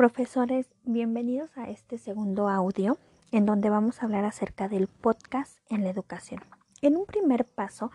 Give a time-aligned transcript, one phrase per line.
[0.00, 2.96] Profesores, bienvenidos a este segundo audio
[3.32, 6.40] en donde vamos a hablar acerca del podcast en la educación.
[6.80, 7.90] En un primer paso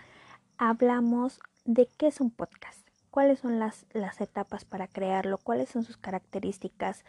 [0.60, 5.84] hablamos de qué es un podcast, cuáles son las, las etapas para crearlo, cuáles son
[5.84, 7.04] sus características.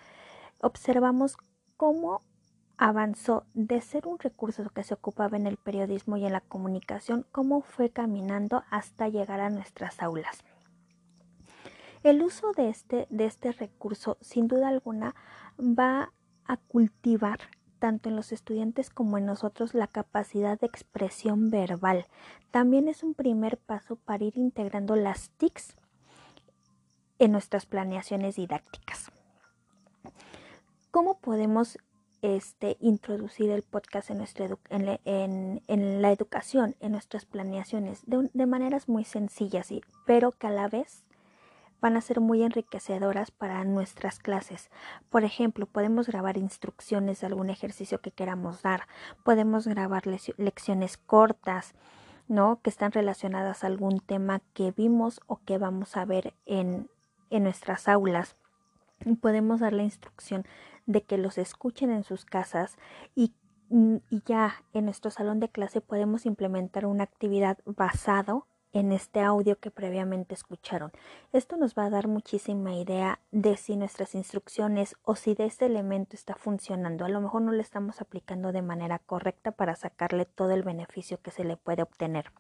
[0.63, 1.37] Observamos
[1.77, 2.23] cómo
[2.79, 7.27] avanzó de ser un recurso que se ocupaba en el periodismo y en la comunicación,
[7.33, 10.43] cómo fue caminando hasta llegar a nuestras aulas.
[12.07, 15.17] El uso de este, de este recurso, sin duda alguna,
[15.59, 16.13] va
[16.45, 17.41] a cultivar
[17.81, 22.07] tanto en los estudiantes como en nosotros la capacidad de expresión verbal.
[22.53, 25.75] También es un primer paso para ir integrando las TICs
[27.19, 29.11] en nuestras planeaciones didácticas.
[30.93, 31.77] ¿Cómo podemos
[32.23, 38.47] este, introducir el podcast en, nuestra en, en, la educación, en nuestras planeaciones, de, de
[38.47, 39.71] maneras muy sencillas,
[40.07, 41.05] pero que a la vez
[41.81, 44.71] van a ser muy enriquecedoras para nuestras clases.
[45.11, 48.87] Por ejemplo, podemos grabar instrucciones de algún ejercicio que queramos dar,
[49.25, 51.75] podemos grabar lecciones cortas,
[52.29, 52.61] ¿no?
[52.63, 56.89] Que están relacionadas a algún tema que vimos o que vamos a ver en,
[57.31, 58.37] en nuestras aulas.
[59.21, 60.45] Podemos dar la instrucción
[60.87, 62.77] de que los escuchen en sus casas
[63.15, 63.33] y
[63.69, 68.47] y ya en nuestro salón de clase podemos implementar una actividad basado
[68.79, 70.93] en este audio que previamente escucharon.
[71.33, 75.65] Esto nos va a dar muchísima idea de si nuestras instrucciones o si de este
[75.65, 77.07] elemento está funcionando.
[77.07, 81.19] A lo mejor no lo estamos aplicando de manera correcta para sacarle todo el beneficio
[81.23, 82.33] que se le puede obtener.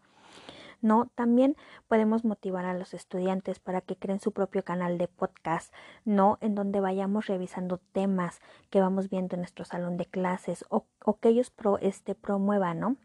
[0.82, 1.56] No, también
[1.88, 5.72] podemos motivar a los estudiantes para que creen su propio canal de podcast,
[6.04, 10.84] no en donde vayamos revisando temas que vamos viendo en nuestro salón de clases o,
[11.18, 12.96] que ellos pro, este, promuevan, ¿no?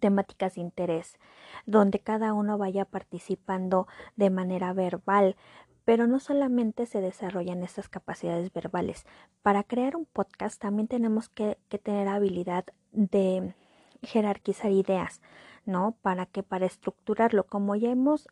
[0.00, 1.18] Temáticas de interés,
[1.66, 5.36] donde cada uno vaya participando de manera verbal,
[5.84, 9.06] pero no solamente se desarrollan estas capacidades verbales.
[9.42, 13.54] Para crear un podcast también tenemos que, que tener habilidad de
[14.02, 15.22] jerarquizar ideas,
[15.64, 15.96] ¿no?
[16.02, 18.28] Para que para estructurarlo, como ya hemos,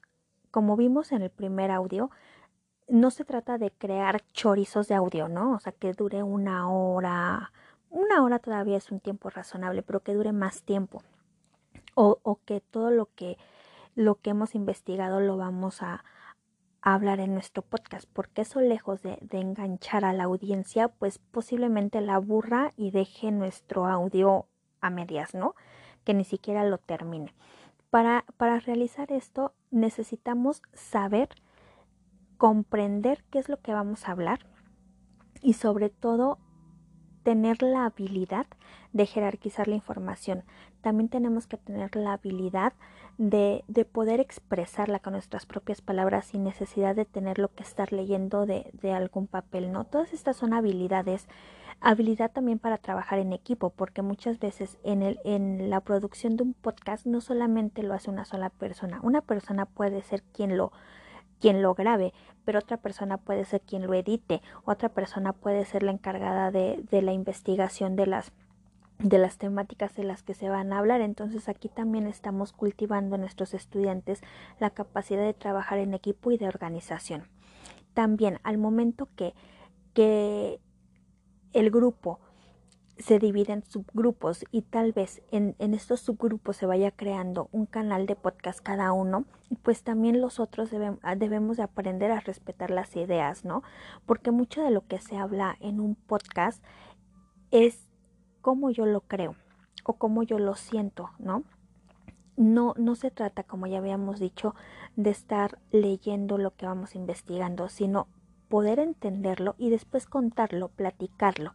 [0.51, 2.11] como vimos en el primer audio,
[2.89, 5.55] no se trata de crear chorizos de audio, ¿no?
[5.55, 7.53] O sea, que dure una hora,
[7.91, 11.03] una hora todavía es un tiempo razonable, pero que dure más tiempo
[11.97, 13.39] o, que todo lo que,
[13.95, 16.05] lo que hemos investigado lo vamos a,
[16.83, 22.01] hablar en nuestro podcast, porque eso lejos de, de, enganchar a la audiencia, pues posiblemente
[22.01, 24.47] la aburra y deje nuestro audio
[24.81, 25.57] a medias, ¿no?
[26.05, 27.35] Que ni siquiera lo termine.
[27.91, 31.31] Para, para realizar esto necesitamos saber,
[32.37, 34.47] comprender qué es lo que vamos a hablar
[35.43, 36.39] y sobre todo
[37.27, 38.47] tener la habilidad
[38.93, 40.45] de jerarquizar la información.
[40.81, 42.73] También tenemos que tener la habilidad
[43.19, 48.47] de, de, poder expresarla con nuestras propias palabras sin necesidad de tenerlo que estar leyendo
[48.47, 49.83] de, de algún papel, ¿no?
[49.83, 51.27] Todas estas son habilidades.
[51.81, 56.45] Habilidad también para trabajar en equipo, porque muchas veces en, el, en la producción de
[56.45, 59.01] un podcast no solamente lo hace una sola persona.
[59.03, 60.71] Una persona puede ser quien lo
[61.41, 62.13] quien lo grabe,
[62.45, 66.85] pero otra persona puede ser quien lo edite, otra persona puede ser la encargada de,
[66.91, 68.33] de la investigación de las
[68.99, 71.01] de las temáticas de las que se van a hablar.
[71.01, 74.23] Entonces aquí también estamos cultivando nuestros estudiantes
[74.59, 77.25] la capacidad de trabajar en equipo y de organización.
[77.95, 79.35] También al momento que,
[79.93, 80.61] que
[81.53, 82.21] el grupo
[82.99, 87.67] se divide en subgrupos y tal vez en, en, estos subgrupos se vaya creando un
[87.67, 89.27] canal de podcast cada uno,
[89.63, 90.71] pues también los otros
[91.03, 93.63] ah, debemos de aprender a respetar las ideas, ¿no?
[94.07, 96.65] Porque mucho de lo que se habla en un podcast
[97.51, 97.87] es
[98.41, 99.37] cómo yo lo creo
[99.85, 101.45] o cómo yo lo siento, ¿no?
[102.37, 104.55] No, no se trata, como ya habíamos dicho,
[104.97, 108.09] de estar leyendo lo que vamos investigando, sino
[108.49, 111.55] poder entenderlo y después contarlo, platicarlo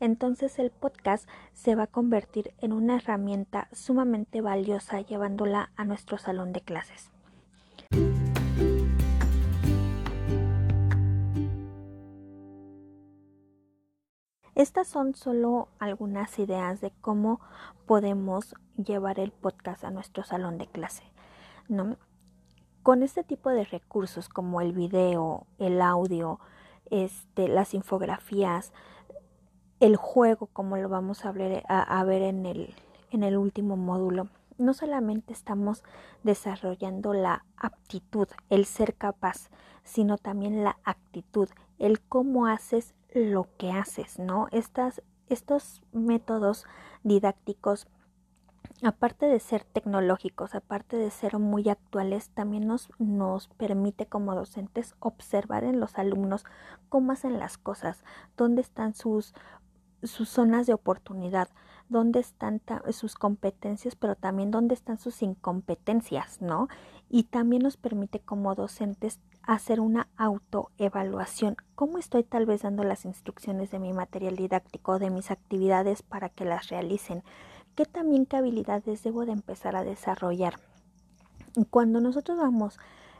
[0.00, 6.18] entonces el podcast se va a convertir en una herramienta sumamente valiosa llevándola a nuestro
[6.18, 7.10] salón de clases.
[14.58, 17.40] Estas son solo algunas ideas de cómo
[17.86, 21.04] podemos llevar el podcast a nuestro salón de clase.
[22.82, 26.40] Con este tipo de recursos como el video, el audio,
[26.90, 28.72] este, las infografías,
[29.80, 32.74] el juego, como lo vamos a ver, a, ver en, el,
[33.10, 34.28] en el último módulo,
[34.58, 35.84] no solamente estamos
[36.24, 39.50] desarrollando la aptitud, el ser capaz,
[39.84, 41.48] sino también la actitud,
[41.78, 44.48] el cómo haces lo que haces, ¿no?
[44.50, 46.66] Estas, estos métodos
[47.04, 47.86] didácticos
[48.82, 54.94] aparte de ser tecnológicos, aparte de ser muy actuales, también nos, nos permite como docentes
[55.00, 56.44] observar en los alumnos
[56.88, 58.04] cómo hacen las cosas,
[58.36, 59.34] dónde están sus,
[60.02, 61.48] sus zonas de oportunidad,
[61.88, 62.60] dónde están
[62.90, 66.68] sus competencias, pero también dónde están sus incompetencias, ¿no?
[67.08, 71.56] Y también nos permite como docentes hacer una autoevaluación.
[71.74, 76.28] ¿Cómo estoy tal vez dando las instrucciones de mi material didáctico, de mis actividades para
[76.28, 77.22] que las realicen?
[77.74, 80.60] ¿Qué también qué habilidades debo de empezar a desarrollar?
[81.70, 82.78] Cuando nosotros vamos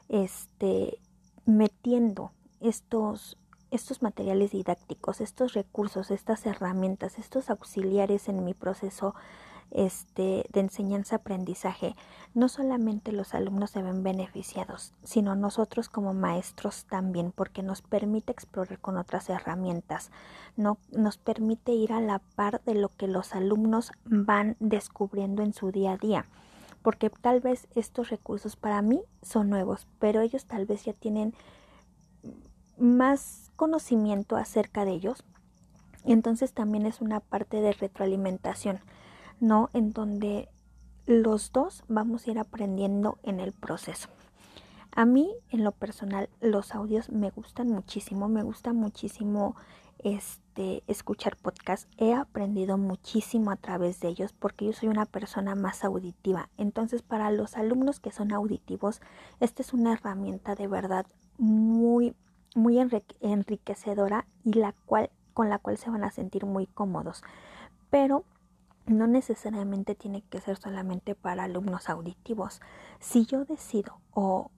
[0.08, 1.00] este,
[1.46, 3.38] metiendo estos,
[3.70, 9.14] estos materiales didácticos, estos recursos, estas herramientas, estos auxiliares en mi proceso
[9.70, 11.94] este, de enseñanza-aprendizaje,
[12.32, 18.32] no solamente los alumnos se ven beneficiados, sino nosotros como maestros también, porque nos permite
[18.32, 20.10] explorar con otras herramientas,
[20.56, 25.52] no, nos permite ir a la par de lo que los alumnos van descubriendo en
[25.52, 26.26] su día a día
[26.80, 31.34] porque tal vez estos recursos para mí son nuevos, pero ellos tal vez ya tienen
[32.78, 35.24] más conocimiento acerca de ellos.
[36.04, 38.80] Entonces también es una parte de retroalimentación.
[39.40, 39.70] ¿no?
[39.72, 40.48] En donde
[41.06, 44.08] los dos vamos a ir aprendiendo en el proceso.
[44.92, 49.54] A mí, en lo personal, los audios me gustan muchísimo, me gusta muchísimo
[49.98, 51.88] este escuchar podcast.
[51.98, 56.48] He aprendido muchísimo a través de ellos porque yo soy una persona más auditiva.
[56.56, 59.00] Entonces, para los alumnos que son auditivos,
[59.40, 62.14] esta es una herramienta de verdad muy
[62.54, 67.22] muy enriquecedora y la cual con la cual se van a sentir muy cómodos.
[67.90, 68.24] Pero
[68.86, 72.60] no necesariamente tiene que ser solamente para alumnos auditivos.
[72.98, 74.50] Si yo decido, o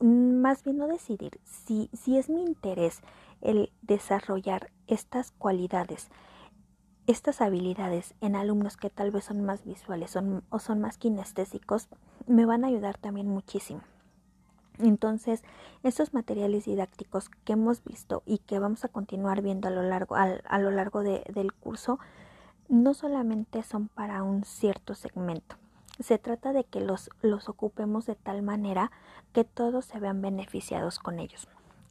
[0.00, 3.00] más bien no decidir, si, si es mi interés
[3.40, 6.08] el desarrollar estas cualidades,
[7.06, 11.88] estas habilidades en alumnos que tal vez son más visuales son, o son más kinestésicos,
[12.26, 13.80] me van a ayudar también muchísimo.
[14.82, 15.42] Entonces,
[15.82, 20.16] estos materiales didácticos que hemos visto y que vamos a continuar viendo a lo largo,
[20.16, 21.98] a, lo largo del curso,
[22.68, 25.56] no solamente son para un cierto segmento.
[25.98, 28.90] Se trata de que los, los ocupemos de tal manera
[29.32, 31.48] que todos se vean beneficiados con ellos.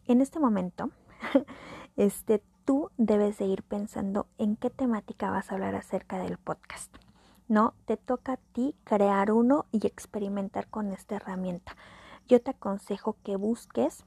[0.08, 0.90] En este momento,
[1.98, 6.96] este, tú debes de ir pensando en qué temática vas a hablar acerca del podcast.
[7.48, 11.76] No, te toca a ti crear uno y experimentar con esta herramienta.
[12.30, 14.06] Yo te aconsejo que busques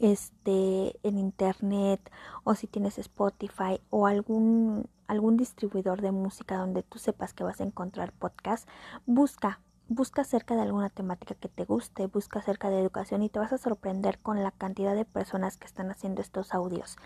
[0.00, 2.00] este en internet
[2.42, 7.60] o si tienes Spotify o algún algún distribuidor de música donde tú sepas que vas
[7.60, 8.68] a encontrar podcast,
[9.06, 13.38] busca busca acerca de alguna temática que te guste, busca acerca de educación y te
[13.38, 16.96] vas a sorprender con la cantidad de personas que están haciendo estos audios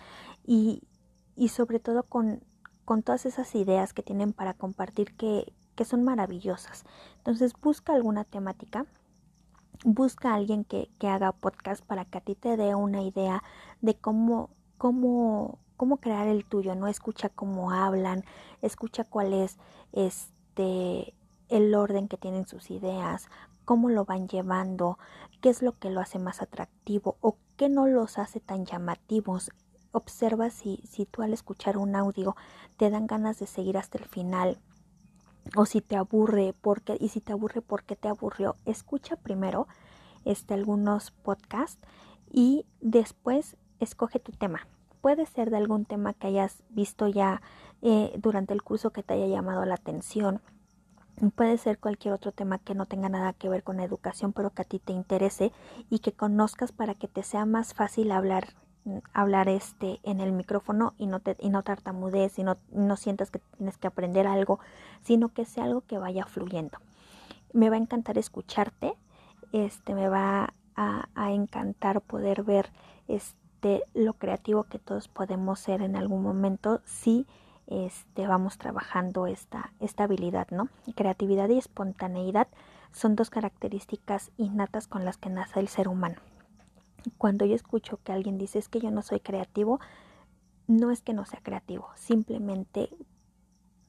[0.46, 0.84] y,
[1.36, 2.42] y sobre todo con,
[2.86, 6.84] con todas esas ideas que tienen para compartir que, que son maravillosas.
[7.18, 8.86] Entonces busca alguna temática
[9.84, 13.44] busca a alguien que, que, haga podcast para que a ti te dé una idea
[13.82, 16.88] de cómo, cómo, cómo crear el tuyo, ¿no?
[16.88, 18.24] Escucha cómo hablan,
[18.62, 19.58] escucha cuál es
[19.92, 21.14] este
[21.50, 23.28] el orden que tienen sus ideas,
[23.64, 24.98] cómo lo van llevando,
[25.40, 29.50] qué es lo que lo hace más atractivo o qué no los hace tan llamativos.
[29.92, 32.34] Observa si, si tú al escuchar un audio
[32.78, 34.58] te dan ganas de seguir hasta el final
[35.56, 39.66] o si te aburre porque y si te aburre porque te aburrió escucha primero
[40.24, 41.80] este algunos podcasts
[42.30, 44.66] y después escoge tu tema.
[45.00, 47.42] Puede ser de algún tema que hayas visto ya
[47.82, 50.40] eh, durante el curso que te haya llamado la atención.
[51.36, 54.62] Puede ser cualquier otro tema que no tenga nada que ver con educación pero que
[54.62, 55.52] a ti te interese
[55.90, 58.54] y que conozcas para que te sea más fácil hablar
[59.12, 63.30] hablar este en el micrófono y no te y no tartamudees y no, no sientas
[63.30, 64.60] que tienes que aprender algo
[65.02, 66.78] sino que sea algo que vaya fluyendo.
[67.52, 68.94] Me va a encantar escucharte
[69.52, 72.70] este me va a, a encantar poder ver
[73.08, 77.26] este lo creativo que todos podemos ser en algún momento si
[77.66, 82.48] este vamos trabajando esta esta habilidad no creatividad y espontaneidad
[82.92, 86.16] son dos características innatas con las que nace el ser humano
[87.18, 89.80] cuando yo escucho que alguien dice es que yo no soy creativo,
[90.66, 92.90] no es que no sea creativo, simplemente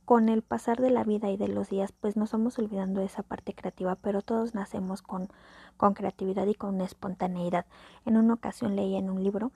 [0.05, 3.07] con el pasar de la vida y de los días, pues nos vamos olvidando de
[3.07, 5.29] esa parte creativa, pero todos nacemos con,
[5.77, 7.65] con creatividad y con espontaneidad.
[8.05, 9.51] En una ocasión leí en un libro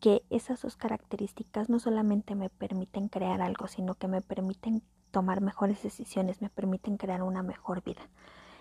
[0.00, 5.40] que esas dos características no solamente me permiten crear algo, sino que me permiten tomar
[5.40, 8.02] mejores decisiones, me permiten crear una mejor vida.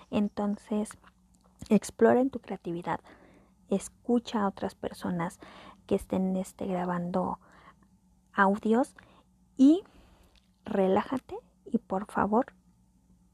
[0.09, 0.89] Entonces,
[1.69, 2.99] explora en tu creatividad,
[3.75, 5.39] escucha a otras personas
[5.87, 7.39] que estén este, grabando
[8.33, 8.95] audios
[9.57, 9.83] y
[10.65, 12.53] relájate y por favor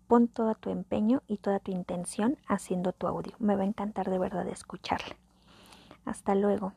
[0.08, 3.34] pon todo tu empeño y toda tu intención haciendo tu audio.
[3.40, 5.18] Me va a encantar de verdad escucharla.
[6.06, 6.74] Hasta luego.